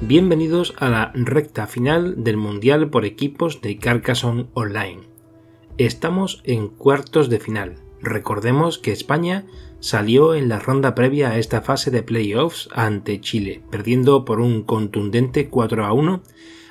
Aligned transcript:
Bienvenidos 0.00 0.74
a 0.78 0.88
la 0.88 1.10
recta 1.12 1.66
final 1.66 2.22
del 2.22 2.36
Mundial 2.36 2.88
por 2.88 3.04
equipos 3.04 3.60
de 3.60 3.78
Carcassonne 3.78 4.46
Online. 4.54 5.00
Estamos 5.76 6.40
en 6.44 6.68
cuartos 6.68 7.28
de 7.28 7.40
final. 7.40 7.80
Recordemos 8.00 8.78
que 8.78 8.92
España 8.92 9.46
salió 9.80 10.36
en 10.36 10.48
la 10.48 10.60
ronda 10.60 10.94
previa 10.94 11.30
a 11.30 11.38
esta 11.38 11.62
fase 11.62 11.90
de 11.90 12.04
playoffs 12.04 12.68
ante 12.72 13.20
Chile, 13.20 13.60
perdiendo 13.72 14.24
por 14.24 14.38
un 14.38 14.62
contundente 14.62 15.48
4 15.48 15.84
a 15.84 15.92
1, 15.92 16.22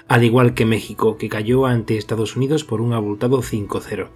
al 0.08 0.24
igual 0.24 0.54
que 0.54 0.66
México, 0.66 1.18
que 1.18 1.28
cayó 1.28 1.66
ante 1.66 1.98
Estados 1.98 2.38
Unidos 2.38 2.64
por 2.64 2.80
un 2.80 2.94
abultado 2.94 3.42
5-0. 3.42 4.08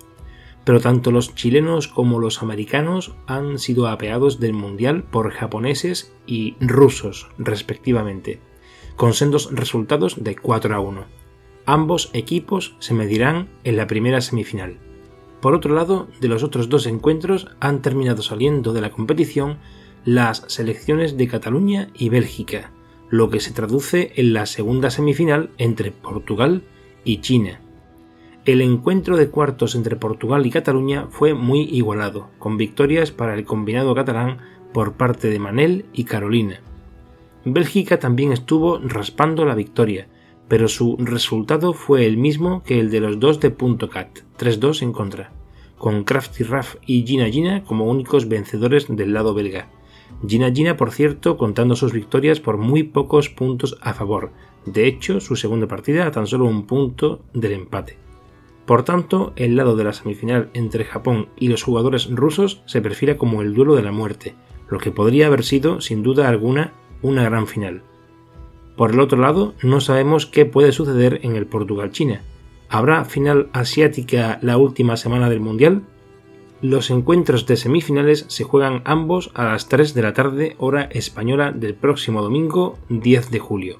Pero 0.64 0.80
tanto 0.80 1.12
los 1.12 1.36
chilenos 1.36 1.90
como 1.90 2.18
los 2.20 2.42
americanos 2.42 3.14
han 3.28 3.60
sido 3.60 3.90
apeados 3.90 4.40
del 4.40 4.54
Mundial 4.54 5.04
por 5.04 5.32
japoneses 5.32 6.14
y 6.26 6.56
rusos, 6.62 7.28
respectivamente 7.38 8.40
con 8.96 9.14
sendos 9.14 9.50
resultados 9.52 10.24
de 10.24 10.36
4 10.36 10.76
a 10.76 10.80
1. 10.80 11.06
Ambos 11.66 12.10
equipos 12.14 12.76
se 12.80 12.94
medirán 12.94 13.50
en 13.64 13.78
la 13.78 13.88
primera 13.88 14.22
semifinal. 14.22 14.78
Por 15.42 15.56
otro 15.56 15.74
lado, 15.74 16.08
de 16.20 16.28
los 16.28 16.44
otros 16.44 16.70
dos 16.70 16.86
encuentros 16.86 17.48
han 17.60 17.82
terminado 17.82 18.22
saliendo 18.22 18.74
de 18.74 18.82
la 18.82 18.92
competición 18.92 19.58
las 20.06 20.44
selecciones 20.48 21.18
de 21.18 21.28
Cataluña 21.28 21.90
y 21.94 22.10
Bélgica, 22.10 22.72
lo 23.10 23.30
que 23.30 23.40
se 23.40 23.52
traduce 23.52 24.14
en 24.16 24.34
la 24.34 24.46
segunda 24.46 24.90
semifinal 24.90 25.50
entre 25.58 25.92
Portugal 25.92 26.64
y 27.04 27.22
China. 27.22 27.60
El 28.46 28.62
encuentro 28.62 29.18
de 29.18 29.30
cuartos 29.30 29.76
entre 29.76 29.96
Portugal 29.96 30.46
y 30.46 30.50
Cataluña 30.50 31.08
fue 31.12 31.36
muy 31.36 31.62
igualado, 31.62 32.30
con 32.40 32.58
victorias 32.58 33.12
para 33.12 33.36
el 33.36 33.46
combinado 33.46 33.94
catalán 33.94 34.40
por 34.74 34.94
parte 34.94 35.30
de 35.30 35.38
Manel 35.38 35.86
y 35.94 36.06
Carolina. 36.06 36.62
Bélgica 37.46 38.00
también 38.00 38.32
estuvo 38.32 38.78
raspando 38.80 39.46
la 39.46 39.56
victoria, 39.56 40.08
pero 40.48 40.68
su 40.68 40.98
resultado 40.98 41.74
fue 41.74 42.06
el 42.06 42.18
mismo 42.18 42.62
que 42.64 42.80
el 42.80 42.92
de 42.92 43.00
los 43.00 43.20
dos 43.20 43.40
de 43.40 43.50
Punto 43.50 43.90
Cat, 43.90 44.20
3-2 44.38 44.84
en 44.84 44.92
contra, 44.92 45.32
con 45.78 46.04
Crafty 46.04 46.44
Raff 46.44 46.76
y 46.86 47.04
Gina 47.04 47.26
Gina 47.30 47.64
como 47.64 47.86
únicos 47.86 48.28
vencedores 48.28 48.86
del 48.88 49.14
lado 49.14 49.34
belga. 49.34 49.70
Gina 50.28 50.52
Gina, 50.52 50.78
por 50.78 50.92
cierto, 50.92 51.38
contando 51.38 51.76
sus 51.76 51.94
victorias 51.94 52.40
por 52.40 52.58
muy 52.58 52.84
pocos 52.84 53.30
puntos 53.30 53.78
a 53.82 53.94
favor, 53.94 54.32
de 54.66 54.88
hecho, 54.88 55.20
su 55.20 55.36
segunda 55.36 55.68
partida 55.68 56.06
a 56.06 56.12
tan 56.12 56.28
solo 56.28 56.46
un 56.46 56.68
punto 56.68 57.22
del 57.34 57.54
empate. 57.54 57.98
Por 58.66 58.84
tanto, 58.84 59.34
el 59.36 59.56
lado 59.56 59.76
de 59.76 59.84
la 59.84 59.94
semifinal 59.94 60.52
entre 60.54 60.86
Japón 60.86 61.30
y 61.36 61.48
los 61.48 61.64
jugadores 61.64 62.10
rusos 62.12 62.62
se 62.68 62.82
perfila 62.82 63.18
como 63.18 63.42
el 63.42 63.56
duelo 63.56 63.76
de 63.76 63.82
la 63.82 63.92
muerte, 63.92 64.36
lo 64.70 64.78
que 64.78 64.92
podría 64.92 65.28
haber 65.28 65.44
sido, 65.44 65.82
sin 65.82 66.04
duda 66.04 66.30
alguna, 66.30 66.74
una 67.02 67.24
gran 67.24 67.48
final. 67.48 67.84
Por 68.76 68.92
el 68.92 69.00
otro 69.00 69.20
lado, 69.20 69.54
no 69.62 69.82
sabemos 69.82 70.26
qué 70.26 70.46
puede 70.46 70.72
suceder 70.72 71.20
en 71.24 71.36
el 71.36 71.46
Portugal-China. 71.46 72.22
¿Habrá 72.70 73.06
final 73.06 73.50
asiática 73.54 74.40
la 74.42 74.58
última 74.58 74.98
semana 74.98 75.30
del 75.30 75.40
Mundial? 75.40 75.84
Los 76.62 76.90
encuentros 76.90 77.46
de 77.48 77.58
semifinales 77.58 78.26
se 78.28 78.44
juegan 78.44 78.82
ambos 78.86 79.32
a 79.34 79.46
las 79.46 79.68
3 79.68 79.94
de 79.94 80.02
la 80.02 80.14
tarde 80.14 80.56
hora 80.58 80.84
española 80.92 81.52
del 81.52 81.74
próximo 81.74 82.22
domingo 82.22 82.78
10 82.90 83.32
de 83.32 83.40
julio. 83.40 83.80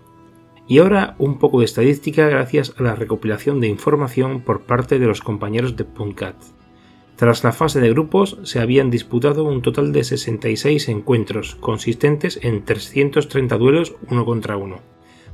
Y 0.68 0.80
ahora 0.80 1.16
un 1.20 1.38
poco 1.38 1.60
de 1.60 1.66
estadística 1.66 2.28
gracias 2.28 2.74
a 2.78 2.84
la 2.84 2.96
recopilación 2.96 3.60
de 3.60 3.68
información 3.68 4.42
por 4.42 4.62
parte 4.62 5.00
de 5.00 5.06
los 5.06 5.22
compañeros 5.22 5.76
de 5.76 5.86
Punkat. 5.86 6.36
Tras 7.22 7.44
la 7.44 7.52
fase 7.52 7.80
de 7.80 7.92
grupos 7.92 8.40
se 8.42 8.60
habían 8.60 8.90
disputado 8.90 9.44
un 9.44 9.62
total 9.62 9.92
de 9.92 10.04
66 10.04 10.90
encuentros, 10.90 11.54
consistentes 11.54 12.40
en 12.42 12.66
330 12.66 13.60
duelos 13.60 13.94
uno 14.10 14.26
contra 14.26 14.58
uno, 14.58 14.80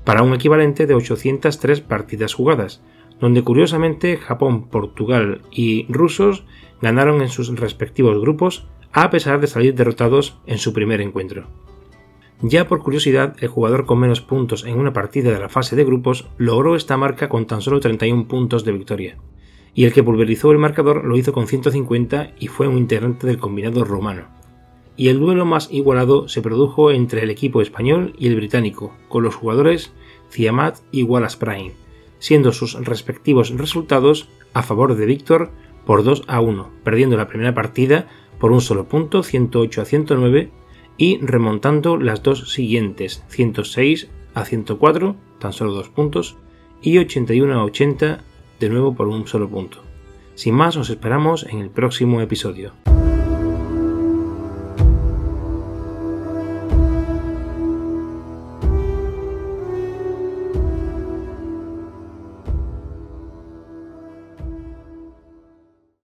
para 0.04 0.22
un 0.22 0.34
equivalente 0.34 0.86
de 0.86 0.96
803 0.96 1.80
partidas 1.80 2.34
jugadas, 2.34 2.82
donde 3.22 3.42
curiosamente 3.42 4.18
Japón, 4.18 4.68
Portugal 4.68 5.44
y 5.50 5.86
rusos 5.88 6.44
ganaron 6.82 7.22
en 7.22 7.30
sus 7.30 7.58
respectivos 7.58 8.20
grupos 8.20 8.68
a 8.92 9.10
pesar 9.10 9.40
de 9.40 9.48
salir 9.48 9.74
derrotados 9.74 10.42
en 10.46 10.58
su 10.58 10.74
primer 10.74 11.00
encuentro. 11.00 11.48
Ya 12.42 12.68
por 12.68 12.84
curiosidad, 12.84 13.38
el 13.40 13.48
jugador 13.48 13.86
con 13.86 14.00
menos 14.00 14.20
puntos 14.20 14.66
en 14.66 14.78
una 14.78 14.92
partida 14.92 15.32
de 15.32 15.40
la 15.40 15.48
fase 15.48 15.78
de 15.78 15.86
grupos 15.86 16.28
logró 16.38 16.76
esta 16.76 16.98
marca 16.98 17.30
con 17.30 17.48
tan 17.48 17.62
solo 17.62 17.80
31 17.80 18.28
puntos 18.28 18.66
de 18.66 18.74
victoria, 18.74 19.18
y 19.78 19.86
el 19.86 19.94
que 19.94 20.02
pulverizó 20.02 20.52
el 20.52 20.58
marcador 20.58 21.06
lo 21.06 21.16
hizo 21.18 21.34
con 21.34 21.46
150 21.46 22.32
y 22.40 22.48
fue 22.48 22.68
un 22.68 22.80
integrante 22.80 23.28
del 23.28 23.38
combinado 23.38 23.86
romano. 23.86 24.24
Y 24.96 25.10
el 25.10 25.20
duelo 25.20 25.46
más 25.46 25.70
igualado 25.72 26.28
se 26.28 26.42
produjo 26.42 26.90
entre 26.90 27.22
el 27.22 27.30
equipo 27.30 27.62
español 27.62 28.16
y 28.18 28.26
el 28.26 28.36
británico, 28.36 28.96
con 29.08 29.24
los 29.24 29.36
jugadores 29.36 29.94
Ziamat 30.32 30.80
y 30.92 31.04
Wallace 31.04 31.38
Prime, 31.38 31.74
siendo 32.18 32.54
sus 32.54 32.74
respectivos 32.74 33.52
resultados 33.52 34.30
a 34.56 34.64
favor 34.64 34.96
de 34.96 35.06
Víctor 35.06 35.52
por 35.86 36.04
2 36.04 36.24
a 36.26 36.42
1, 36.42 36.72
perdiendo 36.84 37.16
la 37.16 37.28
primera 37.28 37.54
partida 37.54 38.08
por 38.40 38.52
un 38.52 38.62
solo 38.62 38.86
punto, 38.86 39.22
108 39.22 39.84
a 39.84 39.86
109, 39.86 40.50
y 40.98 41.20
remontando 41.20 41.98
las 41.98 42.24
dos 42.24 42.52
siguientes, 42.52 43.24
106 43.28 44.10
a 44.34 44.44
104, 44.44 45.16
tan 45.38 45.54
solo 45.54 45.74
dos 45.74 45.90
puntos, 45.90 46.36
y 46.82 46.98
81 46.98 47.54
a 47.54 47.64
80, 47.64 48.24
de 48.60 48.70
nuevo 48.70 48.96
por 48.96 49.08
un 49.08 49.28
solo 49.28 49.50
punto. 49.50 49.84
Sin 50.36 50.56
más, 50.56 50.78
os 50.78 50.90
esperamos 50.90 51.46
en 51.50 51.60
el 51.60 51.70
próximo 51.70 52.22
episodio. 52.22 52.74